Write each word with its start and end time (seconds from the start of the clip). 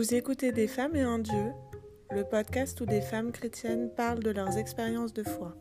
Vous 0.00 0.14
écoutez 0.14 0.50
Des 0.50 0.66
femmes 0.66 0.96
et 0.96 1.02
un 1.02 1.18
Dieu, 1.18 1.52
le 2.10 2.24
podcast 2.24 2.80
où 2.80 2.86
des 2.86 3.02
femmes 3.02 3.32
chrétiennes 3.32 3.94
parlent 3.94 4.22
de 4.22 4.30
leurs 4.30 4.56
expériences 4.56 5.12
de 5.12 5.22
foi. 5.22 5.54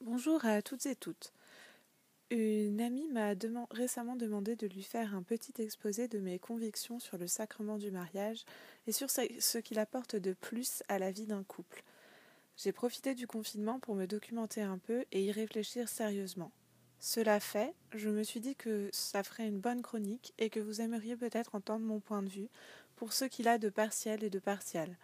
Bonjour 0.00 0.44
à 0.44 0.62
toutes 0.62 0.86
et 0.86 0.94
toutes. 0.94 1.32
Une 2.30 2.80
amie 2.80 3.08
m'a 3.08 3.32
récemment 3.72 4.14
demandé 4.14 4.54
de 4.54 4.68
lui 4.68 4.84
faire 4.84 5.16
un 5.16 5.24
petit 5.24 5.60
exposé 5.60 6.06
de 6.06 6.20
mes 6.20 6.38
convictions 6.38 7.00
sur 7.00 7.18
le 7.18 7.26
sacrement 7.26 7.76
du 7.76 7.90
mariage 7.90 8.44
et 8.86 8.92
sur 8.92 9.10
ce 9.10 9.58
qu'il 9.58 9.80
apporte 9.80 10.14
de 10.14 10.32
plus 10.32 10.84
à 10.86 11.00
la 11.00 11.10
vie 11.10 11.26
d'un 11.26 11.42
couple. 11.42 11.82
J'ai 12.56 12.70
profité 12.70 13.16
du 13.16 13.26
confinement 13.26 13.80
pour 13.80 13.96
me 13.96 14.06
documenter 14.06 14.62
un 14.62 14.78
peu 14.78 15.06
et 15.10 15.24
y 15.24 15.32
réfléchir 15.32 15.88
sérieusement. 15.88 16.52
Cela 17.06 17.38
fait, 17.38 17.74
je 17.94 18.08
me 18.08 18.22
suis 18.22 18.40
dit 18.40 18.56
que 18.56 18.88
ça 18.90 19.22
ferait 19.22 19.46
une 19.46 19.60
bonne 19.60 19.82
chronique 19.82 20.32
et 20.38 20.48
que 20.48 20.58
vous 20.58 20.80
aimeriez 20.80 21.16
peut-être 21.16 21.54
entendre 21.54 21.84
mon 21.84 22.00
point 22.00 22.22
de 22.22 22.30
vue 22.30 22.48
pour 22.96 23.12
ce 23.12 23.26
qu'il 23.26 23.46
a 23.46 23.58
de 23.58 23.68
partiel 23.68 24.24
et 24.24 24.30
de 24.30 24.38
partial. 24.38 24.96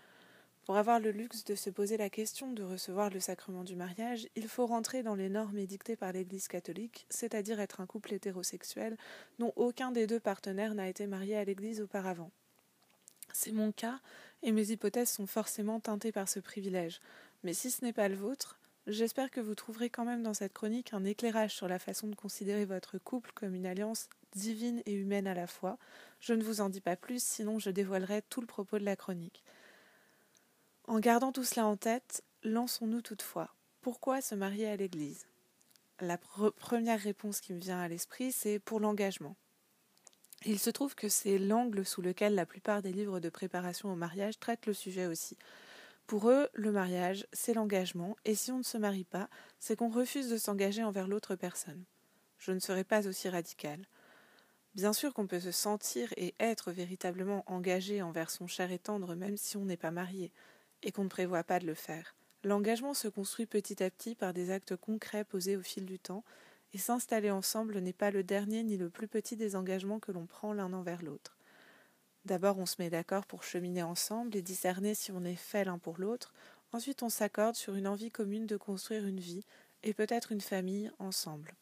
Pour 0.65 0.79
avoir 0.79 0.99
le 0.99 1.11
luxe 1.11 1.45
de 1.45 1.55
se 1.55 1.69
poser 1.69 1.99
la 1.99 2.09
question 2.09 2.53
de 2.53 2.63
recevoir 2.63 3.11
le 3.11 3.21
sacrement 3.21 3.65
du 3.65 3.77
mariage, 3.77 4.29
il 4.35 4.49
faut 4.49 4.65
rentrer 4.65 5.03
dans 5.03 5.15
les 5.15 5.29
normes 5.29 5.59
édictées 5.59 5.95
par 5.95 6.13
l'Église 6.13 6.49
catholique, 6.49 7.05
c'est-à-dire 7.11 7.61
être 7.61 7.83
un 7.83 7.87
couple 7.87 8.15
hétérosexuel 8.15 8.97
dont 9.39 9.53
aucun 9.57 9.91
des 9.91 10.07
deux 10.07 10.21
partenaires 10.21 10.75
n'a 10.75 10.89
été 10.89 11.07
marié 11.07 11.37
à 11.37 11.45
l'Église 11.45 11.83
auparavant. 11.83 12.31
C'est 13.35 13.53
mon 13.53 13.73
cas, 13.73 14.01
et 14.43 14.53
mes 14.53 14.71
hypothèses 14.71 15.11
sont 15.11 15.27
forcément 15.27 15.81
teintées 15.81 16.13
par 16.13 16.31
ce 16.31 16.41
privilège. 16.41 17.03
Mais 17.45 17.53
si 17.53 17.71
ce 17.71 17.85
n'est 17.85 17.93
pas 17.93 18.09
le 18.09 18.17
vôtre, 18.17 18.59
J'espère 18.87 19.31
que 19.31 19.41
vous 19.41 19.55
trouverez 19.55 19.91
quand 19.91 20.05
même 20.05 20.23
dans 20.23 20.35
cette 20.35 20.53
chronique 20.53 20.95
un 20.95 21.05
éclairage 21.05 21.55
sur 21.55 21.69
la 21.69 21.79
façon 21.79 22.09
de 22.09 22.15
considérer 22.15 22.65
votre 22.65 22.99
couple 22.99 23.31
comme 23.35 23.55
une 23.55 23.67
alliance 23.67 24.09
divine 24.35 24.83
et 24.87 24.93
humaine 24.93 25.27
à 25.27 25.35
la 25.35 25.47
fois. 25.47 25.79
Je 26.19 26.33
ne 26.33 26.43
vous 26.43 26.61
en 26.61 26.71
dis 26.71 26.81
pas 26.81 26.97
plus, 26.97 27.23
sinon 27.23 27.59
je 27.59 27.71
dévoilerai 27.71 28.23
tout 28.23 28.41
le 28.41 28.47
propos 28.47 28.79
de 28.79 28.85
la 28.85 28.97
chronique. 28.97 29.45
En 30.87 30.99
gardant 30.99 31.31
tout 31.31 31.45
cela 31.45 31.67
en 31.67 31.77
tête, 31.77 32.25
lançons-nous 32.43 33.03
toutefois. 33.03 33.55
Pourquoi 33.81 34.21
se 34.21 34.35
marier 34.35 34.67
à 34.67 34.77
l'Église? 34.77 35.27
La 36.01 36.17
première 36.17 37.01
réponse 37.01 37.41
qui 37.41 37.53
me 37.53 37.61
vient 37.61 37.81
à 37.81 37.89
l'esprit, 37.89 38.33
c'est 38.33 38.59
pour 38.59 38.81
l'engagement. 38.81 39.37
Il 40.47 40.59
se 40.59 40.71
trouve 40.71 40.95
que 40.95 41.11
c'est 41.11 41.39
l'angle 41.39 41.85
sous 41.85 42.01
lequel 42.01 42.35
la 42.35 42.47
plupart 42.47 42.81
des 42.81 42.93
livres 42.93 43.21
de 43.21 43.29
préparation 43.29 43.93
au 43.93 43.97
mariage 43.97 44.39
traitent 44.39 44.67
le 44.67 44.73
sujet 44.73 45.07
aussi. 45.07 45.37
Pour 46.11 46.29
eux, 46.29 46.49
le 46.55 46.73
mariage, 46.73 47.25
c'est 47.33 47.55
l'engagement, 47.55 48.17
et 48.25 48.35
si 48.35 48.51
on 48.51 48.59
ne 48.59 48.65
se 48.65 48.77
marie 48.77 49.05
pas, 49.05 49.29
c'est 49.61 49.77
qu'on 49.77 49.91
refuse 49.91 50.29
de 50.29 50.39
s'engager 50.39 50.83
envers 50.83 51.07
l'autre 51.07 51.37
personne. 51.37 51.85
Je 52.37 52.51
ne 52.51 52.59
serai 52.59 52.83
pas 52.83 53.07
aussi 53.07 53.29
radicale. 53.29 53.87
Bien 54.75 54.93
sûr 54.93 55.15
qu'on 55.15 55.29
peut 55.29 55.39
se 55.39 55.53
sentir 55.53 56.13
et 56.17 56.35
être 56.41 56.73
véritablement 56.73 57.45
engagé 57.47 58.03
envers 58.03 58.33
son 58.33 58.49
cher 58.49 58.73
et 58.73 58.81
tendre 58.81 59.15
même 59.15 59.37
si 59.37 59.57
on 59.57 59.65
n'est 59.65 59.77
pas 59.77 59.93
marié, 59.93 60.33
et 60.83 60.91
qu'on 60.91 61.05
ne 61.05 61.09
prévoit 61.09 61.45
pas 61.45 61.61
de 61.61 61.67
le 61.67 61.75
faire. 61.75 62.17
L'engagement 62.43 62.93
se 62.93 63.07
construit 63.07 63.47
petit 63.47 63.81
à 63.81 63.89
petit 63.89 64.17
par 64.17 64.33
des 64.33 64.51
actes 64.51 64.75
concrets 64.75 65.23
posés 65.23 65.57
au 65.57 65.63
fil 65.63 65.87
du 65.87 66.01
temps, 66.01 66.25
et 66.75 66.79
s'installer 66.79 67.31
ensemble 67.31 67.79
n'est 67.79 67.93
pas 67.93 68.11
le 68.11 68.25
dernier 68.25 68.65
ni 68.65 68.77
le 68.77 68.91
plus 68.91 69.07
petit 69.07 69.37
des 69.37 69.55
engagements 69.55 70.01
que 70.01 70.11
l'on 70.11 70.27
prend 70.27 70.55
l'un 70.55 70.73
envers 70.73 71.05
l'autre. 71.05 71.40
D'abord, 72.25 72.59
on 72.59 72.67
se 72.67 72.77
met 72.79 72.91
d'accord 72.91 73.27
pour 73.27 73.43
cheminer 73.43 73.83
ensemble 73.83 74.37
et 74.37 74.43
discerner 74.43 74.95
si 74.95 75.11
on 75.13 75.25
est 75.25 75.37
fait 75.37 75.65
l'un 75.65 75.79
pour 75.79 75.99
l'autre. 75.99 76.33
Ensuite, 76.73 77.03
on 77.03 77.09
s'accorde 77.09 77.57
sur 77.57 77.75
une 77.75 77.89
envie 77.89 78.11
commune 78.11 78.47
de 78.47 78.57
construire 78.57 79.07
une 79.07 79.21
vie 79.21 79.45
et 79.83 79.95
peut-être 79.95 80.33
une 80.33 80.41
famille 80.41 80.91
ensemble. 80.99 81.55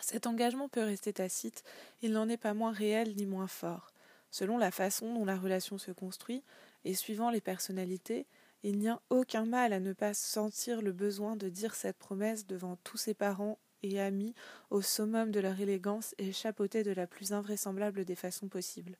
Cet 0.00 0.26
engagement 0.26 0.68
peut 0.68 0.82
rester 0.82 1.12
tacite, 1.12 1.64
il 2.02 2.12
n'en 2.12 2.28
est 2.28 2.36
pas 2.36 2.54
moins 2.54 2.72
réel 2.72 3.14
ni 3.16 3.24
moins 3.24 3.46
fort. 3.46 3.92
Selon 4.30 4.58
la 4.58 4.70
façon 4.70 5.14
dont 5.14 5.24
la 5.24 5.36
relation 5.36 5.78
se 5.78 5.90
construit 5.90 6.42
et 6.84 6.94
suivant 6.94 7.30
les 7.30 7.40
personnalités, 7.40 8.26
il 8.62 8.78
n'y 8.78 8.88
a 8.88 9.00
aucun 9.10 9.44
mal 9.44 9.72
à 9.72 9.80
ne 9.80 9.92
pas 9.92 10.14
sentir 10.14 10.82
le 10.82 10.92
besoin 10.92 11.36
de 11.36 11.48
dire 11.48 11.74
cette 11.74 11.98
promesse 11.98 12.46
devant 12.46 12.76
tous 12.84 12.96
ses 12.96 13.14
parents 13.14 13.58
et 13.82 14.00
amis 14.00 14.34
au 14.70 14.82
summum 14.82 15.30
de 15.30 15.40
leur 15.40 15.60
élégance 15.60 16.14
et 16.18 16.32
chapeauté 16.32 16.84
de 16.84 16.92
la 16.92 17.06
plus 17.06 17.32
invraisemblable 17.32 18.04
des 18.04 18.14
façons 18.14 18.48
possibles. 18.48 18.96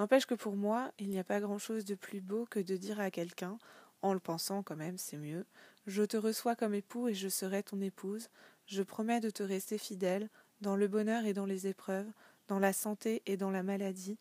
N'empêche 0.00 0.24
que 0.24 0.34
pour 0.34 0.56
moi, 0.56 0.92
il 0.98 1.10
n'y 1.10 1.18
a 1.18 1.24
pas 1.24 1.40
grand-chose 1.40 1.84
de 1.84 1.94
plus 1.94 2.22
beau 2.22 2.46
que 2.46 2.58
de 2.58 2.78
dire 2.78 3.00
à 3.00 3.10
quelqu'un, 3.10 3.58
en 4.00 4.14
le 4.14 4.18
pensant 4.18 4.62
quand 4.62 4.74
même, 4.74 4.96
c'est 4.96 5.18
mieux, 5.18 5.44
je 5.86 6.02
te 6.02 6.16
reçois 6.16 6.56
comme 6.56 6.72
époux 6.72 7.08
et 7.08 7.12
je 7.12 7.28
serai 7.28 7.62
ton 7.62 7.82
épouse, 7.82 8.30
je 8.64 8.82
promets 8.82 9.20
de 9.20 9.28
te 9.28 9.42
rester 9.42 9.76
fidèle, 9.76 10.30
dans 10.62 10.74
le 10.74 10.88
bonheur 10.88 11.26
et 11.26 11.34
dans 11.34 11.44
les 11.44 11.66
épreuves, 11.66 12.10
dans 12.48 12.58
la 12.58 12.72
santé 12.72 13.20
et 13.26 13.36
dans 13.36 13.50
la 13.50 13.62
maladie, 13.62 14.16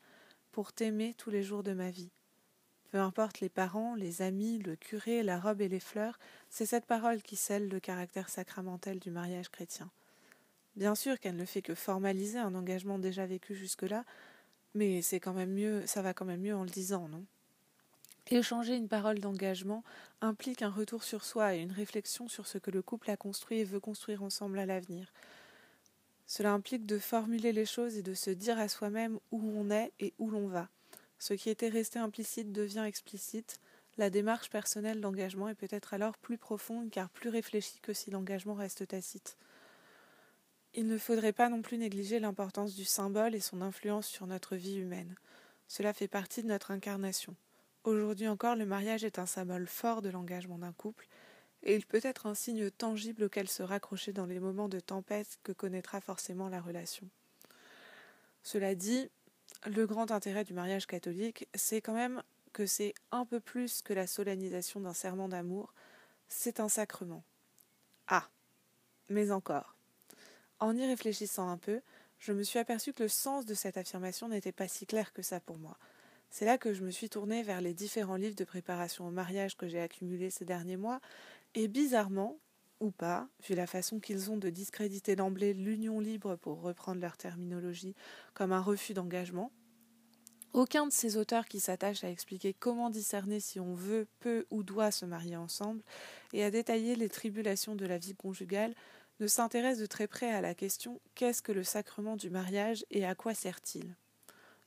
pour 0.52 0.74
t'aimer 0.74 1.16
tous 1.18 1.30
les 1.30 1.44
jours 1.44 1.64
de 1.64 1.72
ma 1.72 1.92
vie. 1.92 2.12
Peu 2.92 2.98
importe 2.98 3.40
les 3.40 3.48
parents, 3.48 3.96
les 3.96 4.22
amis, 4.22 4.60
le 4.60 4.76
curé, 4.76 5.24
la 5.24 5.40
robe 5.40 5.62
et 5.62 5.70
les 5.70 5.80
fleurs, 5.80 6.20
c'est 6.50 6.66
cette 6.66 6.88
parole 6.88 7.22
qui 7.22 7.38
scelle 7.38 7.70
le 7.70 7.80
caractère 7.80 8.28
sacramentel 8.28 9.00
du 9.00 9.12
mariage 9.12 9.48
chrétien. 9.48 9.90
Bien 10.76 10.96
sûr 10.96 11.22
qu'elle 11.22 11.38
ne 11.38 11.46
fait 11.46 11.62
que 11.62 11.74
formaliser 11.74 12.38
un 12.38 12.54
engagement 12.54 13.00
déjà 13.00 13.26
vécu 13.26 13.56
jusque-là, 13.56 14.04
mais 14.74 15.02
c'est 15.02 15.20
quand 15.20 15.34
même 15.34 15.54
mieux, 15.54 15.86
ça 15.88 16.02
va 16.02 16.14
quand 16.14 16.26
même 16.26 16.42
mieux 16.42 16.56
en 16.56 16.64
le 16.64 16.70
disant, 16.70 17.08
non? 17.08 17.26
Échanger 18.32 18.76
une 18.76 18.88
parole 18.88 19.20
d'engagement 19.20 19.84
implique 20.22 20.62
un 20.62 20.70
retour 20.70 21.04
sur 21.04 21.26
soi 21.26 21.56
et 21.56 21.62
une 21.62 21.72
réflexion 21.72 22.28
sur 22.28 22.46
ce 22.46 22.60
que 22.60 22.70
le 22.70 22.84
couple 22.84 23.10
a 23.10 23.18
construit 23.18 23.60
et 23.60 23.64
veut 23.64 23.80
construire 23.80 24.22
ensemble 24.22 24.60
à 24.60 24.68
l'avenir. 24.68 25.12
Cela 26.28 26.54
implique 26.54 26.86
de 26.86 27.00
formuler 27.00 27.52
les 27.52 27.66
choses 27.66 27.98
et 27.98 28.04
de 28.04 28.14
se 28.14 28.30
dire 28.30 28.60
à 28.60 28.68
soi-même 28.68 29.20
où 29.32 29.42
on 29.42 29.72
est 29.72 29.92
et 30.00 30.14
où 30.20 30.30
l'on 30.30 30.48
va. 30.48 30.70
Ce 31.18 31.34
qui 31.34 31.50
était 31.50 31.70
resté 31.70 31.98
implicite 31.98 32.52
devient 32.52 32.86
explicite. 32.86 33.60
La 33.98 34.12
démarche 34.12 34.52
personnelle 34.52 35.02
d'engagement 35.02 35.50
est 35.50 35.56
peut-être 35.56 35.96
alors 35.96 36.16
plus 36.20 36.38
profonde 36.38 36.92
car 36.92 37.10
plus 37.10 37.30
réfléchie 37.30 37.80
que 37.82 37.94
si 37.94 38.12
l'engagement 38.12 38.54
reste 38.54 38.88
tacite. 38.88 39.38
Il 40.76 40.88
ne 40.88 40.98
faudrait 40.98 41.34
pas 41.34 41.50
non 41.50 41.62
plus 41.62 41.78
négliger 41.78 42.20
l'importance 42.20 42.76
du 42.76 42.86
symbole 42.86 43.34
et 43.34 43.40
son 43.40 43.62
influence 43.62 44.08
sur 44.08 44.28
notre 44.28 44.56
vie 44.56 44.76
humaine. 44.76 45.16
Cela 45.68 45.94
fait 45.94 46.08
partie 46.08 46.44
de 46.44 46.48
notre 46.48 46.72
incarnation. 46.72 47.36
Aujourd'hui 47.84 48.28
encore, 48.28 48.56
le 48.56 48.66
mariage 48.66 49.04
est 49.04 49.20
un 49.20 49.26
symbole 49.26 49.66
fort 49.66 50.02
de 50.02 50.10
l'engagement 50.10 50.60
d'un 50.60 50.74
couple, 50.74 51.08
et 51.64 51.76
il 51.76 51.86
peut 51.86 52.02
être 52.04 52.28
un 52.28 52.36
signe 52.36 52.70
tangible 52.70 53.24
auquel 53.24 53.50
se 53.50 53.64
raccrocher 53.64 54.14
dans 54.14 54.26
les 54.26 54.40
moments 54.40 54.70
de 54.70 54.80
tempête 54.80 55.40
que 55.44 55.52
connaîtra 55.52 56.02
forcément 56.02 56.50
la 56.50 56.62
relation. 56.62 57.08
Cela 58.44 58.76
dit, 58.76 59.10
le 59.66 59.86
grand 59.86 60.12
intérêt 60.12 60.44
du 60.44 60.54
mariage 60.54 60.88
catholique, 60.88 61.48
c'est 61.54 61.82
quand 61.82 61.94
même 61.94 62.24
que 62.54 62.66
c'est 62.66 62.94
un 63.12 63.26
peu 63.26 63.40
plus 63.40 63.82
que 63.82 63.94
la 63.94 64.08
solennisation 64.08 64.80
d'un 64.80 64.94
serment 64.94 65.28
d'amour, 65.28 65.74
c'est 66.28 66.60
un 66.60 66.70
sacrement. 66.70 67.24
Ah, 68.08 68.30
mais 69.10 69.32
encore. 69.32 69.79
En 70.60 70.76
y 70.76 70.86
réfléchissant 70.86 71.50
un 71.50 71.58
peu, 71.58 71.82
je 72.20 72.34
me 72.34 72.44
suis 72.44 72.60
aperçu 72.60 72.92
que 72.92 73.04
le 73.04 73.10
sens 73.10 73.46
de 73.46 73.54
cette 73.54 73.78
affirmation 73.78 74.28
n'était 74.28 74.52
pas 74.52 74.68
si 74.68 74.86
clair 74.86 75.14
que 75.14 75.22
ça 75.22 75.40
pour 75.40 75.58
moi. 75.58 75.78
C'est 76.30 76.46
là 76.46 76.58
que 76.58 76.74
je 76.74 76.84
me 76.84 76.92
suis 76.92 77.10
tournée 77.10 77.44
vers 77.44 77.62
les 77.62 77.74
différents 77.74 78.18
livres 78.18 78.36
de 78.36 78.44
préparation 78.44 79.08
au 79.08 79.12
mariage 79.12 79.56
que 79.56 79.68
j'ai 79.68 79.80
accumulés 79.80 80.30
ces 80.30 80.46
derniers 80.46 80.78
mois, 80.78 81.00
et 81.56 81.68
bizarrement, 81.68 82.38
ou 82.82 82.92
pas, 82.92 83.28
vu 83.48 83.56
la 83.56 83.68
façon 83.68 84.00
qu'ils 84.00 84.30
ont 84.32 84.38
de 84.38 84.50
discréditer 84.50 85.16
d'emblée 85.16 85.54
l'union 85.54 86.00
libre 86.00 86.36
pour 86.36 86.62
reprendre 86.62 87.02
leur 87.02 87.18
terminologie 87.18 87.96
comme 88.34 88.52
un 88.52 88.62
refus 88.62 88.94
d'engagement, 88.94 89.52
aucun 90.54 90.88
de 90.88 90.92
ces 90.92 91.16
auteurs 91.18 91.46
qui 91.46 91.60
s'attachent 91.60 92.04
à 92.04 92.10
expliquer 92.10 92.54
comment 92.54 92.90
discerner 92.90 93.40
si 93.40 93.60
on 93.60 93.76
veut, 93.76 94.08
peut 94.20 94.46
ou 94.50 94.64
doit 94.64 94.92
se 94.92 95.06
marier 95.06 95.36
ensemble 95.36 95.82
et 96.34 96.44
à 96.44 96.50
détailler 96.50 96.96
les 96.96 97.10
tribulations 97.10 97.76
de 97.76 97.86
la 97.86 98.00
vie 98.00 98.16
conjugale 98.16 98.74
ne 99.20 99.28
s'intéresse 99.28 99.80
de 99.80 99.86
très 99.86 100.08
près 100.08 100.32
à 100.34 100.42
la 100.42 100.54
question 100.54 101.02
qu'est-ce 101.16 101.42
que 101.42 101.52
le 101.52 101.64
sacrement 101.64 102.16
du 102.16 102.30
mariage 102.30 102.86
et 102.92 103.06
à 103.06 103.16
quoi 103.16 103.34
sert-il? 103.34 103.96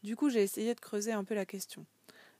Du 0.02 0.16
coup, 0.16 0.30
j'ai 0.30 0.42
essayé 0.42 0.74
de 0.74 0.80
creuser 0.80 1.12
un 1.12 1.24
peu 1.24 1.34
la 1.34 1.46
question. 1.46 1.86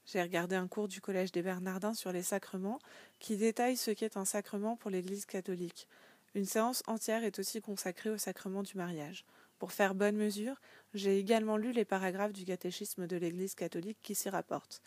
J'ai 0.05 0.21
regardé 0.21 0.55
un 0.55 0.67
cours 0.67 0.87
du 0.87 0.99
Collège 0.99 1.31
des 1.31 1.41
Bernardins 1.41 1.93
sur 1.93 2.11
les 2.11 2.23
sacrements 2.23 2.79
qui 3.19 3.37
détaille 3.37 3.77
ce 3.77 3.91
qu'est 3.91 4.17
un 4.17 4.25
sacrement 4.25 4.75
pour 4.75 4.91
l'Église 4.91 5.25
catholique. 5.25 5.87
Une 6.35 6.45
séance 6.45 6.83
entière 6.87 7.23
est 7.23 7.39
aussi 7.39 7.61
consacrée 7.61 8.09
au 8.09 8.17
sacrement 8.17 8.63
du 8.63 8.75
mariage. 8.75 9.25
Pour 9.59 9.71
faire 9.71 9.95
bonne 9.95 10.17
mesure, 10.17 10.59
j'ai 10.93 11.17
également 11.17 11.55
lu 11.55 11.71
les 11.71 11.85
paragraphes 11.85 12.33
du 12.33 12.43
catéchisme 12.43 13.07
de 13.07 13.15
l'Église 13.15 13.55
catholique 13.55 13.99
qui 14.01 14.13
s'y 14.13 14.29
rapportent. 14.29 14.81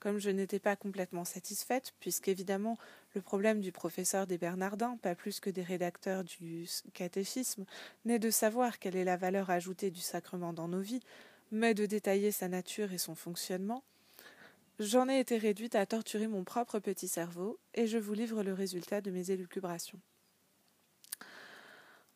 Comme 0.00 0.18
je 0.18 0.30
n'étais 0.30 0.60
pas 0.60 0.76
complètement 0.76 1.24
satisfaite, 1.24 1.92
puisqu'évidemment 1.98 2.78
le 3.14 3.20
problème 3.20 3.60
du 3.60 3.72
professeur 3.72 4.26
des 4.26 4.38
Bernardins, 4.38 4.96
pas 5.02 5.14
plus 5.14 5.40
que 5.40 5.50
des 5.50 5.62
rédacteurs 5.62 6.22
du 6.22 6.68
catéchisme, 6.92 7.64
n'est 8.04 8.20
de 8.20 8.30
savoir 8.30 8.78
quelle 8.78 8.96
est 8.96 9.04
la 9.04 9.16
valeur 9.16 9.50
ajoutée 9.50 9.90
du 9.90 10.00
sacrement 10.00 10.52
dans 10.52 10.68
nos 10.68 10.80
vies, 10.80 11.02
mais 11.50 11.74
de 11.74 11.86
détailler 11.86 12.30
sa 12.30 12.48
nature 12.48 12.92
et 12.92 12.98
son 12.98 13.14
fonctionnement, 13.14 13.82
j'en 14.78 15.08
ai 15.08 15.18
été 15.18 15.36
réduite 15.36 15.74
à 15.74 15.86
torturer 15.86 16.28
mon 16.28 16.44
propre 16.44 16.78
petit 16.78 17.08
cerveau, 17.08 17.58
et 17.74 17.86
je 17.86 17.98
vous 17.98 18.14
livre 18.14 18.42
le 18.42 18.52
résultat 18.52 19.00
de 19.00 19.10
mes 19.10 19.30
élucubrations. 19.30 20.00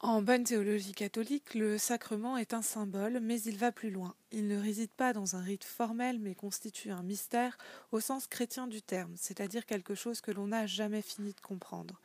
En 0.04 0.20
bonne 0.20 0.42
théologie 0.42 0.94
catholique, 0.94 1.54
le 1.54 1.78
sacrement 1.78 2.36
est 2.36 2.54
un 2.54 2.62
symbole, 2.62 3.20
mais 3.22 3.40
il 3.42 3.56
va 3.56 3.70
plus 3.70 3.92
loin. 3.92 4.16
Il 4.32 4.48
ne 4.48 4.60
réside 4.60 4.90
pas 4.90 5.12
dans 5.12 5.36
un 5.36 5.40
rite 5.40 5.62
formel, 5.62 6.18
mais 6.18 6.34
constitue 6.34 6.90
un 6.90 7.04
mystère 7.04 7.56
au 7.92 8.00
sens 8.00 8.26
chrétien 8.26 8.66
du 8.66 8.82
terme, 8.82 9.12
c'est-à-dire 9.16 9.64
quelque 9.64 9.94
chose 9.94 10.20
que 10.20 10.32
l'on 10.32 10.48
n'a 10.48 10.66
jamais 10.66 11.02
fini 11.02 11.32
de 11.34 11.40
comprendre. 11.40 12.00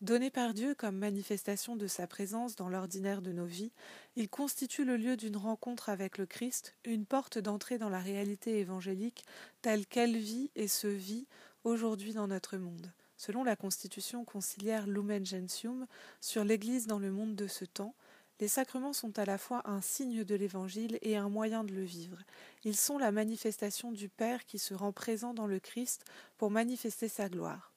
Donné 0.00 0.30
par 0.30 0.54
Dieu 0.54 0.76
comme 0.76 0.96
manifestation 0.96 1.74
de 1.74 1.88
sa 1.88 2.06
présence 2.06 2.54
dans 2.54 2.68
l'ordinaire 2.68 3.20
de 3.20 3.32
nos 3.32 3.46
vies, 3.46 3.72
il 4.14 4.28
constitue 4.28 4.84
le 4.84 4.96
lieu 4.96 5.16
d'une 5.16 5.36
rencontre 5.36 5.88
avec 5.88 6.18
le 6.18 6.26
Christ, 6.26 6.76
une 6.84 7.04
porte 7.04 7.38
d'entrée 7.38 7.78
dans 7.78 7.90
la 7.90 7.98
réalité 7.98 8.60
évangélique 8.60 9.24
telle 9.60 9.86
qu'elle 9.86 10.16
vit 10.16 10.52
et 10.54 10.68
se 10.68 10.86
vit 10.86 11.26
aujourd'hui 11.64 12.12
dans 12.12 12.28
notre 12.28 12.58
monde. 12.58 12.92
Selon 13.20 13.44
la 13.44 13.54
constitution 13.54 14.24
conciliaire 14.24 14.86
Lumen 14.86 15.26
Gentium 15.26 15.86
sur 16.22 16.42
l'Église 16.42 16.86
dans 16.86 16.98
le 16.98 17.10
monde 17.10 17.36
de 17.36 17.48
ce 17.48 17.66
temps, 17.66 17.94
les 18.40 18.48
sacrements 18.48 18.94
sont 18.94 19.18
à 19.18 19.26
la 19.26 19.36
fois 19.36 19.60
un 19.66 19.82
signe 19.82 20.24
de 20.24 20.34
l'Évangile 20.34 20.98
et 21.02 21.18
un 21.18 21.28
moyen 21.28 21.62
de 21.62 21.74
le 21.74 21.82
vivre. 21.82 22.16
Ils 22.64 22.78
sont 22.78 22.96
la 22.96 23.12
manifestation 23.12 23.92
du 23.92 24.08
Père 24.08 24.46
qui 24.46 24.58
se 24.58 24.72
rend 24.72 24.92
présent 24.92 25.34
dans 25.34 25.46
le 25.46 25.60
Christ 25.60 26.06
pour 26.38 26.50
manifester 26.50 27.08
sa 27.08 27.28
gloire. 27.28 27.74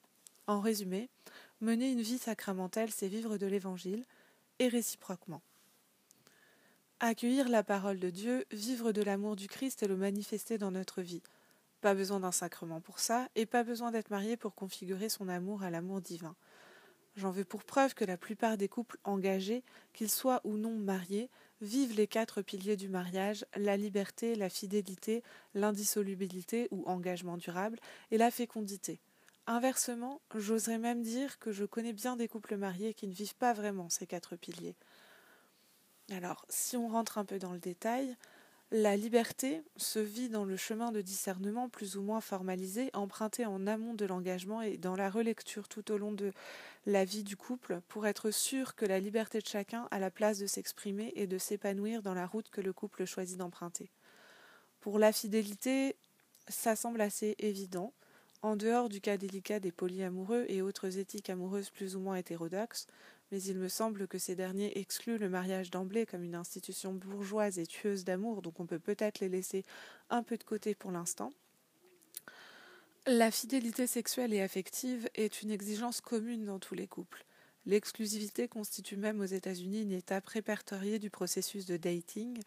En 0.47 0.61
résumé, 0.61 1.09
mener 1.59 1.91
une 1.91 2.01
vie 2.01 2.19
sacramentelle, 2.19 2.93
c'est 2.93 3.09
vivre 3.09 3.37
de 3.37 3.45
l'Évangile, 3.45 4.05
et 4.59 4.69
réciproquement. 4.69 5.41
Accueillir 7.01 7.49
la 7.49 7.63
parole 7.63 7.99
de 7.99 8.11
Dieu, 8.11 8.45
vivre 8.53 8.93
de 8.93 9.01
l'amour 9.01 9.35
du 9.35 9.49
Christ 9.49 9.83
et 9.83 9.87
le 9.87 9.97
manifester 9.97 10.57
dans 10.57 10.71
notre 10.71 11.01
vie. 11.01 11.21
Pas 11.83 11.95
besoin 11.95 12.21
d'un 12.21 12.31
sacrement 12.31 12.79
pour 12.79 12.99
ça, 12.99 13.27
et 13.35 13.45
pas 13.45 13.65
besoin 13.65 13.91
d'être 13.91 14.09
marié 14.09 14.37
pour 14.37 14.55
configurer 14.55 15.09
son 15.09 15.27
amour 15.27 15.63
à 15.63 15.69
l'amour 15.69 15.99
divin. 15.99 16.33
J'en 17.17 17.31
veux 17.31 17.43
pour 17.43 17.65
preuve 17.65 17.93
que 17.93 18.05
la 18.05 18.15
plupart 18.15 18.55
des 18.55 18.69
couples 18.69 18.97
engagés, 19.03 19.65
qu'ils 19.91 20.09
soient 20.09 20.39
ou 20.45 20.55
non 20.55 20.75
mariés, 20.75 21.29
vivent 21.59 21.97
les 21.97 22.07
quatre 22.07 22.41
piliers 22.41 22.77
du 22.77 22.87
mariage, 22.87 23.45
la 23.57 23.75
liberté, 23.75 24.35
la 24.35 24.47
fidélité, 24.47 25.23
l'indissolubilité 25.55 26.69
ou 26.71 26.85
engagement 26.87 27.35
durable, 27.35 27.81
et 28.11 28.17
la 28.17 28.31
fécondité. 28.31 29.01
Inversement, 29.45 30.21
j'oserais 30.33 30.77
même 30.77 31.01
dire 31.01 31.37
que 31.37 31.51
je 31.51 31.65
connais 31.65 31.91
bien 31.91 32.15
des 32.15 32.29
couples 32.29 32.55
mariés 32.55 32.93
qui 32.93 33.07
ne 33.07 33.13
vivent 33.13 33.35
pas 33.35 33.51
vraiment 33.51 33.89
ces 33.89 34.07
quatre 34.07 34.37
piliers. 34.37 34.77
Alors, 36.11 36.45
si 36.47 36.77
on 36.77 36.87
rentre 36.87 37.17
un 37.17 37.25
peu 37.25 37.39
dans 37.39 37.51
le 37.51 37.59
détail, 37.59 38.15
la 38.73 38.97
liberté 38.97 39.61
se 39.77 39.99
vit 39.99 40.29
dans 40.29 40.45
le 40.45 40.57
chemin 40.57 40.91
de 40.91 40.99
discernement 40.99 41.69
plus 41.69 41.95
ou 41.95 42.01
moins 42.01 42.21
formalisé, 42.21 42.89
emprunté 42.93 43.45
en 43.45 43.67
amont 43.67 43.93
de 43.93 44.03
l'engagement 44.05 44.63
et 44.63 44.77
dans 44.77 44.95
la 44.95 45.11
relecture 45.11 45.67
tout 45.67 45.91
au 45.91 45.99
long 45.99 46.11
de 46.11 46.33
la 46.87 47.05
vie 47.05 47.23
du 47.23 47.37
couple 47.37 47.81
pour 47.87 48.07
être 48.07 48.31
sûr 48.31 48.73
que 48.73 48.87
la 48.87 48.99
liberté 48.99 49.37
de 49.37 49.45
chacun 49.45 49.87
a 49.91 49.99
la 49.99 50.09
place 50.09 50.39
de 50.39 50.47
s'exprimer 50.47 51.13
et 51.15 51.27
de 51.27 51.37
s'épanouir 51.37 52.01
dans 52.01 52.15
la 52.15 52.25
route 52.25 52.49
que 52.49 52.61
le 52.61 52.73
couple 52.73 53.05
choisit 53.05 53.37
d'emprunter. 53.37 53.91
Pour 54.79 54.97
la 54.97 55.11
fidélité, 55.11 55.95
ça 56.47 56.75
semble 56.75 57.01
assez 57.01 57.35
évident. 57.37 57.93
En 58.41 58.55
dehors 58.55 58.89
du 58.89 59.01
cas 59.01 59.17
délicat 59.17 59.59
des 59.59 59.71
polyamoureux 59.71 60.45
et 60.49 60.63
autres 60.63 60.97
éthiques 60.97 61.29
amoureuses 61.29 61.69
plus 61.69 61.95
ou 61.95 61.99
moins 61.99 62.15
hétérodoxes, 62.15 62.87
mais 63.33 63.41
il 63.41 63.57
me 63.57 63.67
semble 63.67 64.07
que 64.07 64.19
ces 64.19 64.35
derniers 64.35 64.77
excluent 64.77 65.17
le 65.17 65.27
mariage 65.27 65.71
d'emblée 65.71 66.05
comme 66.05 66.23
une 66.23 66.35
institution 66.35 66.93
bourgeoise 66.93 67.57
et 67.57 67.65
tueuse 67.65 68.03
d'amour, 68.03 68.43
donc 68.43 68.59
on 68.59 68.67
peut 68.67 68.77
peut-être 68.77 69.21
les 69.21 69.27
laisser 69.27 69.65
un 70.11 70.21
peu 70.21 70.37
de 70.37 70.43
côté 70.43 70.75
pour 70.75 70.91
l'instant. 70.91 71.33
La 73.07 73.31
fidélité 73.31 73.87
sexuelle 73.87 74.35
et 74.35 74.41
affective 74.43 75.09
est 75.15 75.41
une 75.41 75.49
exigence 75.49 75.99
commune 75.99 76.45
dans 76.45 76.59
tous 76.59 76.75
les 76.75 76.85
couples. 76.85 77.25
L'exclusivité 77.65 78.47
constitue 78.47 78.97
même 78.97 79.19
aux 79.19 79.25
États-Unis 79.25 79.81
une 79.81 79.93
étape 79.93 80.27
répertoriée 80.27 80.99
du 80.99 81.09
processus 81.09 81.65
de 81.65 81.75
dating, 81.75 82.39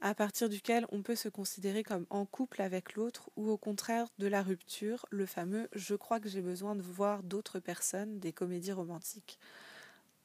à 0.00 0.14
partir 0.14 0.48
duquel 0.48 0.86
on 0.92 1.02
peut 1.02 1.16
se 1.16 1.28
considérer 1.28 1.82
comme 1.82 2.06
en 2.10 2.26
couple 2.26 2.62
avec 2.62 2.94
l'autre 2.94 3.28
ou 3.34 3.50
au 3.50 3.56
contraire 3.56 4.06
de 4.18 4.28
la 4.28 4.44
rupture, 4.44 5.04
le 5.10 5.26
fameux 5.26 5.68
je 5.72 5.96
crois 5.96 6.20
que 6.20 6.28
j'ai 6.28 6.42
besoin 6.42 6.76
de 6.76 6.82
voir 6.82 7.24
d'autres 7.24 7.58
personnes 7.58 8.20
des 8.20 8.32
comédies 8.32 8.70
romantiques. 8.70 9.40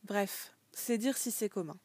Bref, 0.04 0.54
c'est 0.72 0.98
dire 0.98 1.18
si 1.18 1.32
c'est 1.32 1.50
commun. 1.50 1.78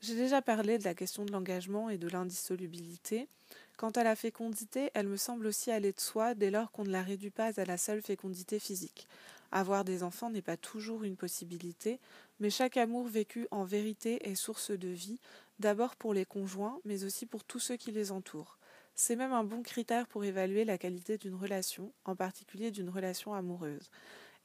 J'ai 0.00 0.14
déjà 0.14 0.42
parlé 0.42 0.78
de 0.78 0.84
la 0.84 0.94
question 0.94 1.24
de 1.24 1.32
l'engagement 1.32 1.88
et 1.88 1.98
de 1.98 2.08
l'indissolubilité. 2.08 3.28
Quant 3.76 3.90
à 3.90 4.02
la 4.02 4.16
fécondité, 4.16 4.90
elle 4.94 5.06
me 5.06 5.16
semble 5.16 5.46
aussi 5.46 5.70
aller 5.70 5.92
de 5.92 6.00
soi 6.00 6.34
dès 6.34 6.50
lors 6.50 6.70
qu'on 6.70 6.84
ne 6.84 6.90
la 6.90 7.02
réduit 7.02 7.30
pas 7.30 7.58
à 7.60 7.64
la 7.64 7.78
seule 7.78 8.02
fécondité 8.02 8.58
physique. 8.58 9.08
Avoir 9.52 9.84
des 9.84 10.02
enfants 10.02 10.30
n'est 10.30 10.42
pas 10.42 10.56
toujours 10.56 11.04
une 11.04 11.16
possibilité, 11.16 12.00
mais 12.40 12.50
chaque 12.50 12.76
amour 12.76 13.06
vécu 13.06 13.46
en 13.50 13.64
vérité 13.64 14.28
est 14.28 14.34
source 14.34 14.70
de 14.70 14.88
vie, 14.88 15.20
d'abord 15.58 15.94
pour 15.94 16.14
les 16.14 16.24
conjoints, 16.24 16.80
mais 16.84 17.04
aussi 17.04 17.26
pour 17.26 17.44
tous 17.44 17.60
ceux 17.60 17.76
qui 17.76 17.92
les 17.92 18.12
entourent. 18.12 18.58
C'est 18.94 19.16
même 19.16 19.32
un 19.32 19.44
bon 19.44 19.62
critère 19.62 20.06
pour 20.06 20.24
évaluer 20.24 20.64
la 20.64 20.78
qualité 20.78 21.16
d'une 21.16 21.34
relation, 21.34 21.92
en 22.04 22.16
particulier 22.16 22.70
d'une 22.70 22.90
relation 22.90 23.34
amoureuse 23.34 23.90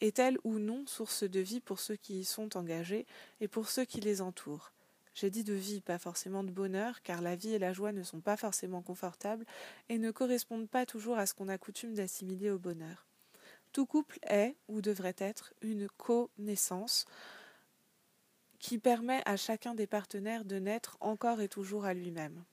est-elle 0.02 0.38
ou 0.44 0.60
non 0.60 0.86
source 0.86 1.24
de 1.24 1.40
vie 1.40 1.60
pour 1.60 1.80
ceux 1.80 1.96
qui 1.96 2.20
y 2.20 2.26
sont 2.26 2.58
engagés 2.58 3.06
et 3.42 3.48
pour 3.48 3.70
ceux 3.70 3.86
qui 3.86 4.00
les 4.02 4.22
entourent? 4.22 4.72
J'ai 5.14 5.32
dit 5.32 5.44
de 5.44 5.54
vie, 5.54 5.82
pas 5.82 5.98
forcément 5.98 6.44
de 6.44 6.52
bonheur, 6.52 7.02
car 7.02 7.22
la 7.22 7.36
vie 7.36 7.54
et 7.54 7.60
la 7.60 7.74
joie 7.74 7.92
ne 7.92 8.04
sont 8.04 8.20
pas 8.20 8.38
forcément 8.38 8.84
confortables 8.84 9.46
et 9.90 9.98
ne 9.98 10.12
correspondent 10.12 10.70
pas 10.70 10.86
toujours 10.86 11.18
à 11.18 11.26
ce 11.26 11.34
qu'on 11.34 11.48
a 11.48 11.58
coutume 11.58 11.96
d'assimiler 11.96 12.52
au 12.52 12.60
bonheur. 12.60 13.08
Tout 13.72 13.88
couple 13.88 14.20
est, 14.30 14.56
ou 14.68 14.82
devrait 14.82 15.16
être, 15.18 15.54
une 15.62 15.88
connaissance 15.98 17.06
qui 18.60 18.78
permet 18.78 19.22
à 19.26 19.38
chacun 19.38 19.74
des 19.74 19.88
partenaires 19.88 20.46
de 20.46 20.58
naître 20.58 20.98
encore 21.00 21.42
et 21.42 21.50
toujours 21.50 21.86
à 21.86 21.96
lui-même. 21.96 22.44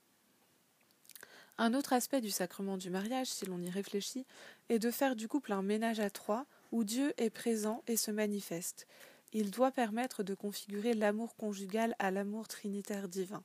Un 1.57 1.73
autre 1.73 1.93
aspect 1.93 2.19
du 2.19 2.31
sacrement 2.31 2.77
du 2.77 2.89
mariage, 2.89 3.27
si 3.27 3.45
l'on 3.45 3.61
y 3.61 3.69
réfléchit, 3.69 4.25
est 4.69 4.79
de 4.79 4.91
faire 4.91 5.15
du 5.15 5.27
couple 5.27 5.53
un 5.53 5.61
ménage 5.61 5.99
à 5.99 6.09
trois 6.09 6.47
où 6.71 6.83
Dieu 6.83 7.13
est 7.17 7.29
présent 7.29 7.83
et 7.87 7.97
se 7.97 8.11
manifeste. 8.11 8.87
Il 9.33 9.51
doit 9.51 9.71
permettre 9.71 10.23
de 10.23 10.33
configurer 10.33 10.93
l'amour 10.93 11.35
conjugal 11.35 11.95
à 11.99 12.11
l'amour 12.11 12.47
trinitaire 12.47 13.09
divin. 13.09 13.43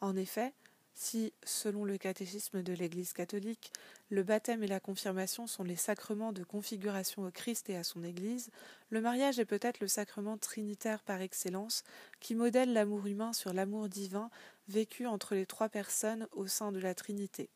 En 0.00 0.16
effet, 0.16 0.52
si, 1.00 1.32
selon 1.44 1.84
le 1.84 1.96
catéchisme 1.96 2.64
de 2.64 2.72
l'Église 2.72 3.12
catholique, 3.12 3.72
le 4.10 4.24
baptême 4.24 4.64
et 4.64 4.66
la 4.66 4.80
confirmation 4.80 5.46
sont 5.46 5.62
les 5.62 5.76
sacrements 5.76 6.32
de 6.32 6.42
configuration 6.42 7.24
au 7.24 7.30
Christ 7.30 7.70
et 7.70 7.76
à 7.76 7.84
son 7.84 8.02
Église, 8.02 8.50
le 8.90 9.00
mariage 9.00 9.38
est 9.38 9.44
peut-être 9.44 9.78
le 9.78 9.86
sacrement 9.86 10.38
trinitaire 10.38 11.04
par 11.04 11.20
excellence 11.20 11.84
qui 12.18 12.34
modèle 12.34 12.72
l'amour 12.72 13.06
humain 13.06 13.32
sur 13.32 13.52
l'amour 13.52 13.88
divin 13.88 14.28
vécu 14.66 15.06
entre 15.06 15.36
les 15.36 15.46
trois 15.46 15.68
personnes 15.68 16.26
au 16.32 16.48
sein 16.48 16.72
de 16.72 16.80
la 16.80 16.96
Trinité 16.96 17.48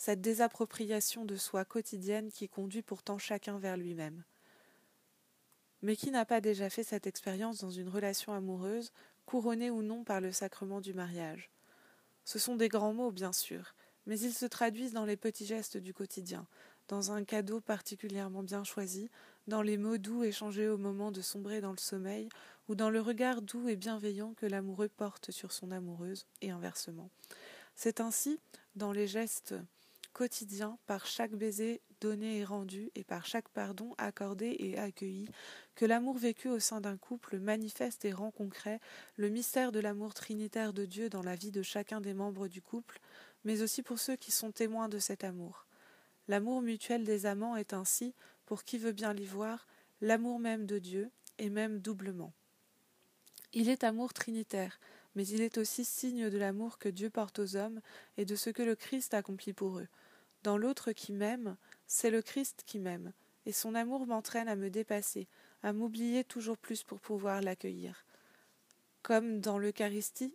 cette 0.00 0.22
désappropriation 0.22 1.26
de 1.26 1.36
soi 1.36 1.66
quotidienne 1.66 2.32
qui 2.32 2.48
conduit 2.48 2.80
pourtant 2.80 3.18
chacun 3.18 3.58
vers 3.58 3.76
lui-même. 3.76 4.24
Mais 5.82 5.94
qui 5.94 6.10
n'a 6.10 6.24
pas 6.24 6.40
déjà 6.40 6.70
fait 6.70 6.84
cette 6.84 7.06
expérience 7.06 7.58
dans 7.58 7.68
une 7.68 7.90
relation 7.90 8.32
amoureuse, 8.32 8.94
couronnée 9.26 9.68
ou 9.68 9.82
non 9.82 10.02
par 10.02 10.22
le 10.22 10.32
sacrement 10.32 10.80
du 10.80 10.94
mariage? 10.94 11.50
Ce 12.24 12.38
sont 12.38 12.56
des 12.56 12.68
grands 12.68 12.94
mots, 12.94 13.10
bien 13.10 13.34
sûr, 13.34 13.74
mais 14.06 14.18
ils 14.18 14.32
se 14.32 14.46
traduisent 14.46 14.94
dans 14.94 15.04
les 15.04 15.18
petits 15.18 15.44
gestes 15.44 15.76
du 15.76 15.92
quotidien, 15.92 16.46
dans 16.88 17.12
un 17.12 17.22
cadeau 17.22 17.60
particulièrement 17.60 18.42
bien 18.42 18.64
choisi, 18.64 19.10
dans 19.48 19.60
les 19.60 19.76
mots 19.76 19.98
doux 19.98 20.24
échangés 20.24 20.68
au 20.68 20.78
moment 20.78 21.12
de 21.12 21.20
sombrer 21.20 21.60
dans 21.60 21.72
le 21.72 21.76
sommeil, 21.76 22.30
ou 22.70 22.74
dans 22.74 22.88
le 22.88 23.02
regard 23.02 23.42
doux 23.42 23.68
et 23.68 23.76
bienveillant 23.76 24.32
que 24.32 24.46
l'amoureux 24.46 24.88
porte 24.88 25.30
sur 25.30 25.52
son 25.52 25.70
amoureuse, 25.70 26.24
et 26.40 26.48
inversement. 26.48 27.10
C'est 27.74 28.00
ainsi, 28.00 28.40
dans 28.76 28.92
les 28.92 29.06
gestes 29.06 29.54
quotidien 30.12 30.78
par 30.86 31.06
chaque 31.06 31.34
baiser 31.34 31.80
donné 32.00 32.38
et 32.38 32.44
rendu 32.44 32.90
et 32.94 33.04
par 33.04 33.26
chaque 33.26 33.48
pardon 33.48 33.94
accordé 33.98 34.56
et 34.58 34.78
accueilli, 34.78 35.28
que 35.74 35.84
l'amour 35.84 36.16
vécu 36.16 36.48
au 36.48 36.58
sein 36.58 36.80
d'un 36.80 36.96
couple 36.96 37.38
manifeste 37.38 38.04
et 38.04 38.12
rend 38.12 38.30
concret 38.30 38.80
le 39.16 39.28
mystère 39.28 39.72
de 39.72 39.80
l'amour 39.80 40.14
trinitaire 40.14 40.72
de 40.72 40.84
Dieu 40.84 41.08
dans 41.08 41.22
la 41.22 41.36
vie 41.36 41.50
de 41.50 41.62
chacun 41.62 42.00
des 42.00 42.14
membres 42.14 42.48
du 42.48 42.62
couple, 42.62 43.00
mais 43.44 43.62
aussi 43.62 43.82
pour 43.82 43.98
ceux 43.98 44.16
qui 44.16 44.30
sont 44.30 44.52
témoins 44.52 44.88
de 44.88 44.98
cet 44.98 45.24
amour. 45.24 45.66
L'amour 46.28 46.62
mutuel 46.62 47.04
des 47.04 47.26
amants 47.26 47.56
est 47.56 47.72
ainsi, 47.72 48.14
pour 48.46 48.64
qui 48.64 48.78
veut 48.78 48.92
bien 48.92 49.12
l'y 49.12 49.26
voir, 49.26 49.66
l'amour 50.00 50.38
même 50.38 50.66
de 50.66 50.78
Dieu, 50.78 51.10
et 51.38 51.48
même 51.48 51.80
doublement. 51.80 52.32
Il 53.52 53.68
est 53.68 53.82
amour 53.82 54.12
trinitaire, 54.12 54.78
mais 55.14 55.26
il 55.26 55.40
est 55.40 55.58
aussi 55.58 55.84
signe 55.84 56.30
de 56.30 56.38
l'amour 56.38 56.78
que 56.78 56.88
Dieu 56.88 57.10
porte 57.10 57.38
aux 57.38 57.56
hommes 57.56 57.80
et 58.16 58.24
de 58.24 58.36
ce 58.36 58.50
que 58.50 58.62
le 58.62 58.76
Christ 58.76 59.14
accomplit 59.14 59.52
pour 59.52 59.78
eux. 59.78 59.88
Dans 60.42 60.56
l'autre 60.56 60.92
qui 60.92 61.12
m'aime, 61.12 61.56
c'est 61.86 62.10
le 62.10 62.22
Christ 62.22 62.62
qui 62.66 62.78
m'aime, 62.78 63.12
et 63.46 63.52
son 63.52 63.74
amour 63.74 64.06
m'entraîne 64.06 64.48
à 64.48 64.56
me 64.56 64.70
dépasser, 64.70 65.28
à 65.62 65.72
m'oublier 65.72 66.24
toujours 66.24 66.56
plus 66.56 66.82
pour 66.82 67.00
pouvoir 67.00 67.42
l'accueillir. 67.42 68.04
Comme 69.02 69.40
dans 69.40 69.58
l'Eucharistie, 69.58 70.34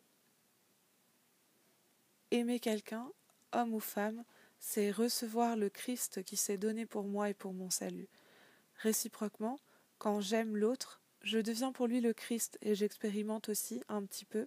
aimer 2.32 2.60
quelqu'un, 2.60 3.10
homme 3.52 3.74
ou 3.74 3.80
femme, 3.80 4.24
c'est 4.60 4.92
recevoir 4.92 5.56
le 5.56 5.70
Christ 5.70 6.24
qui 6.24 6.38
s'est 6.38 6.58
donné 6.58 6.86
pour 6.86 7.04
moi 7.04 7.30
et 7.30 7.34
pour 7.34 7.54
mon 7.54 7.70
salut. 7.70 8.08
Réciproquement, 8.78 9.60
quand 9.98 10.20
j'aime 10.20 10.58
l'autre, 10.58 11.02
Je 11.26 11.40
deviens 11.40 11.72
pour 11.72 11.88
lui 11.88 12.02
le 12.02 12.14
Christ 12.14 12.60
et 12.62 12.76
j'expérimente 12.76 13.50
aussi 13.50 13.82
un 13.90 14.04
petit 14.04 14.26
peu, 14.26 14.46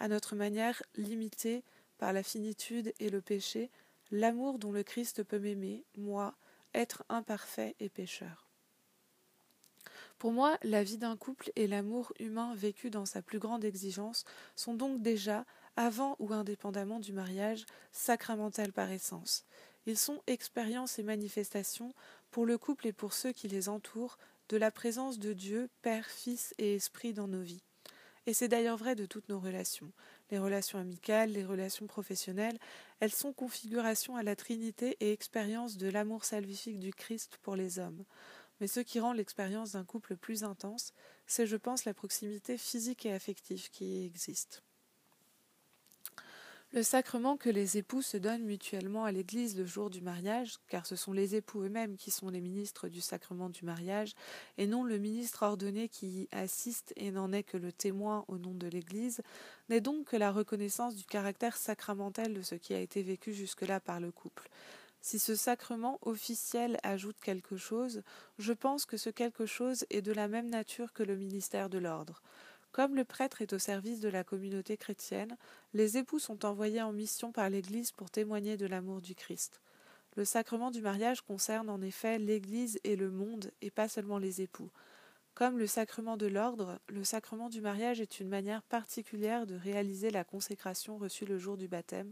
à 0.00 0.08
notre 0.08 0.34
manière 0.34 0.82
limitée 0.96 1.62
par 1.98 2.14
la 2.14 2.22
finitude 2.22 2.94
et 2.98 3.10
le 3.10 3.20
péché, 3.20 3.70
l'amour 4.10 4.58
dont 4.58 4.72
le 4.72 4.82
Christ 4.82 5.22
peut 5.22 5.38
m'aimer, 5.38 5.84
moi, 5.98 6.34
être 6.72 7.04
imparfait 7.10 7.76
et 7.78 7.90
pécheur. 7.90 8.48
Pour 10.18 10.32
moi, 10.32 10.56
la 10.62 10.82
vie 10.82 10.96
d'un 10.96 11.18
couple 11.18 11.52
et 11.56 11.66
l'amour 11.66 12.14
humain 12.18 12.54
vécu 12.54 12.88
dans 12.88 13.04
sa 13.04 13.20
plus 13.20 13.38
grande 13.38 13.62
exigence 13.62 14.24
sont 14.56 14.74
donc 14.74 15.02
déjà, 15.02 15.44
avant 15.76 16.16
ou 16.20 16.32
indépendamment 16.32 17.00
du 17.00 17.12
mariage, 17.12 17.66
sacramentels 17.92 18.72
par 18.72 18.90
essence. 18.90 19.44
Ils 19.84 19.98
sont 19.98 20.22
expériences 20.26 20.98
et 20.98 21.02
manifestations, 21.02 21.92
pour 22.30 22.46
le 22.46 22.56
couple 22.56 22.86
et 22.86 22.94
pour 22.94 23.12
ceux 23.12 23.32
qui 23.32 23.46
les 23.46 23.68
entourent, 23.68 24.16
de 24.48 24.56
la 24.56 24.70
présence 24.70 25.18
de 25.18 25.32
Dieu, 25.32 25.68
Père, 25.82 26.06
Fils 26.06 26.54
et 26.58 26.74
Esprit 26.74 27.12
dans 27.12 27.28
nos 27.28 27.42
vies. 27.42 27.62
Et 28.26 28.34
c'est 28.34 28.48
d'ailleurs 28.48 28.78
vrai 28.78 28.94
de 28.94 29.04
toutes 29.04 29.28
nos 29.28 29.38
relations. 29.38 29.92
Les 30.30 30.38
relations 30.38 30.78
amicales, 30.78 31.30
les 31.30 31.44
relations 31.44 31.86
professionnelles, 31.86 32.58
elles 33.00 33.12
sont 33.12 33.32
configuration 33.32 34.16
à 34.16 34.22
la 34.22 34.34
Trinité 34.34 34.96
et 35.00 35.12
expérience 35.12 35.76
de 35.76 35.88
l'amour 35.88 36.24
salvifique 36.24 36.80
du 36.80 36.92
Christ 36.92 37.38
pour 37.42 37.54
les 37.54 37.78
hommes. 37.78 38.04
Mais 38.60 38.66
ce 38.66 38.80
qui 38.80 38.98
rend 38.98 39.12
l'expérience 39.12 39.72
d'un 39.72 39.84
couple 39.84 40.16
plus 40.16 40.42
intense, 40.42 40.92
c'est, 41.26 41.46
je 41.46 41.56
pense, 41.56 41.84
la 41.84 41.94
proximité 41.94 42.56
physique 42.56 43.04
et 43.04 43.12
affective 43.12 43.68
qui 43.70 43.84
y 43.84 44.06
existe. 44.06 44.63
Le 46.74 46.82
sacrement 46.82 47.36
que 47.36 47.50
les 47.50 47.78
époux 47.78 48.02
se 48.02 48.16
donnent 48.16 48.42
mutuellement 48.42 49.04
à 49.04 49.12
l'Église 49.12 49.56
le 49.56 49.64
jour 49.64 49.90
du 49.90 50.00
mariage, 50.00 50.56
car 50.66 50.86
ce 50.86 50.96
sont 50.96 51.12
les 51.12 51.36
époux 51.36 51.62
eux-mêmes 51.62 51.96
qui 51.96 52.10
sont 52.10 52.30
les 52.30 52.40
ministres 52.40 52.88
du 52.88 53.00
sacrement 53.00 53.48
du 53.48 53.64
mariage, 53.64 54.14
et 54.58 54.66
non 54.66 54.82
le 54.82 54.98
ministre 54.98 55.44
ordonné 55.44 55.88
qui 55.88 56.22
y 56.22 56.28
assiste 56.32 56.92
et 56.96 57.12
n'en 57.12 57.30
est 57.30 57.44
que 57.44 57.58
le 57.58 57.70
témoin 57.70 58.24
au 58.26 58.38
nom 58.38 58.54
de 58.54 58.66
l'Église, 58.66 59.20
n'est 59.68 59.80
donc 59.80 60.06
que 60.08 60.16
la 60.16 60.32
reconnaissance 60.32 60.96
du 60.96 61.04
caractère 61.04 61.56
sacramentel 61.56 62.34
de 62.34 62.42
ce 62.42 62.56
qui 62.56 62.74
a 62.74 62.80
été 62.80 63.04
vécu 63.04 63.32
jusque-là 63.32 63.78
par 63.78 64.00
le 64.00 64.10
couple. 64.10 64.50
Si 65.00 65.20
ce 65.20 65.36
sacrement 65.36 66.00
officiel 66.02 66.78
ajoute 66.82 67.20
quelque 67.20 67.56
chose, 67.56 68.02
je 68.38 68.52
pense 68.52 68.84
que 68.84 68.96
ce 68.96 69.10
quelque 69.10 69.46
chose 69.46 69.86
est 69.90 70.02
de 70.02 70.12
la 70.12 70.26
même 70.26 70.50
nature 70.50 70.92
que 70.92 71.04
le 71.04 71.14
ministère 71.14 71.68
de 71.68 71.78
l'ordre. 71.78 72.20
Comme 72.74 72.96
le 72.96 73.04
prêtre 73.04 73.40
est 73.40 73.52
au 73.52 73.60
service 73.60 74.00
de 74.00 74.08
la 74.08 74.24
communauté 74.24 74.76
chrétienne, 74.76 75.36
les 75.74 75.96
époux 75.96 76.18
sont 76.18 76.44
envoyés 76.44 76.82
en 76.82 76.92
mission 76.92 77.30
par 77.30 77.48
l'Église 77.48 77.92
pour 77.92 78.10
témoigner 78.10 78.56
de 78.56 78.66
l'amour 78.66 79.00
du 79.00 79.14
Christ. 79.14 79.60
Le 80.16 80.24
sacrement 80.24 80.72
du 80.72 80.80
mariage 80.80 81.20
concerne 81.20 81.70
en 81.70 81.80
effet 81.82 82.18
l'Église 82.18 82.80
et 82.82 82.96
le 82.96 83.12
monde, 83.12 83.52
et 83.62 83.70
pas 83.70 83.86
seulement 83.86 84.18
les 84.18 84.42
époux. 84.42 84.72
Comme 85.36 85.56
le 85.56 85.68
sacrement 85.68 86.16
de 86.16 86.26
l'ordre, 86.26 86.80
le 86.88 87.04
sacrement 87.04 87.48
du 87.48 87.60
mariage 87.60 88.00
est 88.00 88.18
une 88.18 88.28
manière 88.28 88.62
particulière 88.64 89.46
de 89.46 89.54
réaliser 89.54 90.10
la 90.10 90.24
consécration 90.24 90.98
reçue 90.98 91.26
le 91.26 91.38
jour 91.38 91.56
du 91.56 91.68
baptême, 91.68 92.10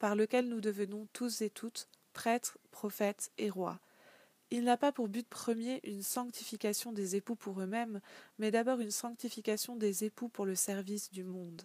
par 0.00 0.16
lequel 0.16 0.48
nous 0.48 0.60
devenons 0.60 1.06
tous 1.12 1.42
et 1.42 1.50
toutes 1.50 1.86
prêtres, 2.12 2.58
prophètes 2.72 3.30
et 3.38 3.50
rois. 3.50 3.78
Il 4.54 4.64
n'a 4.64 4.76
pas 4.76 4.92
pour 4.92 5.08
but 5.08 5.26
premier 5.26 5.80
une 5.82 6.02
sanctification 6.02 6.92
des 6.92 7.16
époux 7.16 7.36
pour 7.36 7.58
eux-mêmes, 7.62 8.02
mais 8.38 8.50
d'abord 8.50 8.80
une 8.80 8.90
sanctification 8.90 9.76
des 9.76 10.04
époux 10.04 10.28
pour 10.28 10.44
le 10.44 10.54
service 10.54 11.10
du 11.10 11.24
monde. 11.24 11.62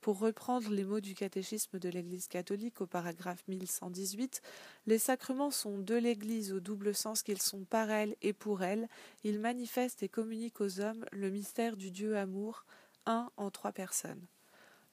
Pour 0.00 0.18
reprendre 0.18 0.70
les 0.70 0.84
mots 0.84 1.02
du 1.02 1.14
catéchisme 1.14 1.78
de 1.78 1.90
l'Église 1.90 2.28
catholique 2.28 2.80
au 2.80 2.86
paragraphe 2.86 3.44
1118, 3.46 4.40
les 4.86 4.96
sacrements 4.96 5.50
sont 5.50 5.80
de 5.80 5.96
l'Église 5.96 6.54
au 6.54 6.60
double 6.60 6.94
sens 6.94 7.22
qu'ils 7.22 7.42
sont 7.42 7.64
par 7.66 7.90
elle 7.90 8.16
et 8.22 8.32
pour 8.32 8.62
elle, 8.62 8.88
ils 9.22 9.38
manifestent 9.38 10.02
et 10.02 10.08
communiquent 10.08 10.62
aux 10.62 10.80
hommes 10.80 11.04
le 11.12 11.28
mystère 11.28 11.76
du 11.76 11.90
Dieu 11.90 12.16
amour, 12.16 12.64
un 13.04 13.30
en 13.36 13.50
trois 13.50 13.72
personnes. 13.72 14.26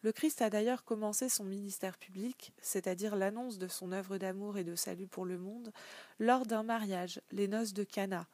Le 0.07 0.13
Christ 0.13 0.41
a 0.41 0.49
d'ailleurs 0.49 0.85
commencé 0.85 1.27
son 1.27 1.43
ministère 1.43 1.97
public, 1.97 2.53
c'est-à-dire 2.61 3.17
l'annonce 3.17 3.57
de 3.57 3.67
son 3.67 3.91
œuvre 3.91 4.17
d'amour 4.17 4.57
et 4.57 4.63
de 4.63 4.73
salut 4.73 5.05
pour 5.05 5.25
le 5.25 5.37
monde, 5.37 5.73
lors 6.17 6.45
d'un 6.45 6.63
mariage, 6.63 7.19
les 7.33 7.49
noces 7.49 7.73
de 7.73 7.83
Cana, 7.83 8.25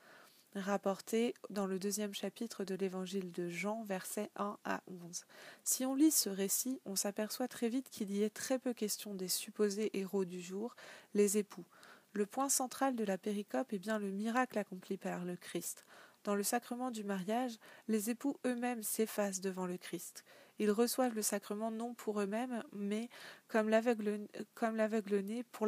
rapporté 0.53 1.33
dans 1.49 1.65
le 1.65 1.79
deuxième 1.79 2.13
chapitre 2.13 2.63
de 2.63 2.75
l'évangile 2.75 3.31
de 3.31 3.49
Jean, 3.49 3.81
versets 3.85 4.29
1 4.35 4.59
à 4.63 4.83
11. 4.85 5.25
Si 5.63 5.83
on 5.83 5.95
lit 5.95 6.11
ce 6.11 6.29
récit, 6.29 6.79
on 6.85 6.95
s'aperçoit 6.95 7.47
très 7.47 7.69
vite 7.69 7.89
qu'il 7.89 8.11
y 8.11 8.21
est 8.21 8.29
très 8.29 8.59
peu 8.59 8.75
question 8.75 9.15
des 9.15 9.27
supposés 9.27 9.89
héros 9.97 10.25
du 10.25 10.41
jour, 10.41 10.75
les 11.15 11.39
époux. 11.39 11.65
Le 12.11 12.27
point 12.27 12.49
central 12.49 12.95
de 12.95 13.03
la 13.03 13.17
péricope 13.17 13.73
est 13.73 13.79
bien 13.79 13.97
le 13.97 14.11
miracle 14.11 14.59
accompli 14.59 14.97
par 14.97 15.25
le 15.25 15.37
Christ. 15.37 15.87
Dans 16.23 16.35
le 16.35 16.43
sacrement 16.43 16.91
du 16.91 17.03
mariage, 17.03 17.57
les 17.87 18.11
époux 18.11 18.37
eux-mêmes 18.45 18.83
s'effacent 18.83 19.41
devant 19.41 19.65
le 19.65 19.77
Christ. 19.77 20.23
Ils 20.63 20.71
reçoivent 20.71 21.13
le 21.13 21.21
sacrement 21.21 21.71
non 21.71 21.93
pour 21.93 22.21
eux-mêmes, 22.21 22.63
mais 22.71 23.09
comme 23.49 23.67
l'aveugle-né 23.67 25.43
pour, 25.51 25.67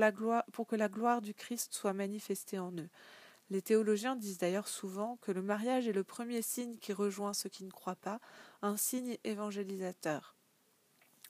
pour 0.54 0.68
que 0.68 0.78
la 0.78 0.88
gloire 0.88 1.22
du 1.22 1.34
Christ 1.34 1.74
soit 1.74 1.92
manifestée 1.92 2.60
en 2.60 2.72
eux. 2.72 2.88
Les 3.50 3.62
théologiens 3.62 4.16
disent 4.16 4.38
d'ailleurs 4.38 4.70
souvent 4.70 5.18
que 5.18 5.34
le 5.34 5.42
mariage 5.42 5.90
est 5.90 5.92
le 5.92 6.06
premier 6.06 6.42
signe 6.42 6.78
qui 6.78 6.94
rejoint 6.94 7.34
ceux 7.34 7.50
qui 7.50 7.66
ne 7.66 7.72
croient 7.72 7.98
pas, 7.98 8.22
un 8.62 8.78
signe 8.78 9.18
évangélisateur. 9.25 10.38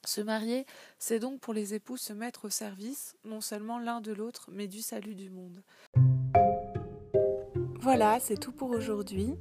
Se 0.03 0.21
marier, 0.21 0.67
c'est 0.99 1.17
donc 1.17 1.39
pour 1.39 1.55
les 1.55 1.73
époux 1.73 1.97
se 1.97 2.13
mettre 2.13 2.45
au 2.45 2.51
service, 2.51 3.15
non 3.23 3.41
seulement 3.41 3.79
l'un 3.79 3.99
de 3.99 4.13
l'autre, 4.13 4.47
mais 4.51 4.67
du 4.67 4.83
salut 4.83 5.15
du 5.15 5.31
monde. 5.31 5.63
Voilà, 7.79 8.19
c'est 8.19 8.37
tout 8.37 8.51
pour 8.51 8.69
aujourd'hui. 8.69 9.33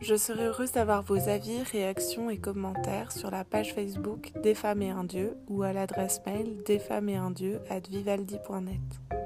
Je 0.00 0.14
serai 0.14 0.46
heureuse 0.46 0.72
d'avoir 0.72 1.02
vos 1.02 1.28
avis, 1.28 1.62
réactions 1.62 2.30
et 2.30 2.38
commentaires 2.38 3.12
sur 3.12 3.30
la 3.30 3.44
page 3.44 3.74
Facebook 3.74 4.32
Des 4.42 4.54
femmes 4.54 4.80
et 4.80 4.90
un 4.90 5.04
dieu 5.04 5.36
ou 5.46 5.62
à 5.62 5.74
l'adresse 5.74 6.22
mail 6.24 6.62
desfemmesetundieu 6.64 7.60
at 7.68 7.80
vivaldi.net. 7.90 9.19